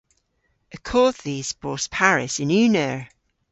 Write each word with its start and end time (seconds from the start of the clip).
Y 0.75 0.77
kodh 0.87 1.19
dhis 1.23 1.49
bos 1.61 1.85
parys 1.95 2.35
yn 2.43 2.55
unn 2.61 2.77
eur. 2.87 2.99